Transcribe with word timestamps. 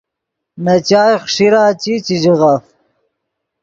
نے 0.63 0.75
چائے 0.87 1.15
خݰیرا 1.29 1.65
چی، 1.81 1.93
چے 2.05 2.15
ژییف 2.21 2.63